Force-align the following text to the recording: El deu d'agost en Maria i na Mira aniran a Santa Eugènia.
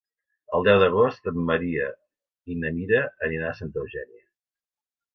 El 0.59 0.63
deu 0.67 0.79
d'agost 0.83 1.29
en 1.33 1.37
Maria 1.51 1.91
i 2.55 2.59
na 2.65 2.75
Mira 2.81 3.05
aniran 3.31 3.49
a 3.55 3.55
Santa 3.63 3.85
Eugènia. 3.87 4.29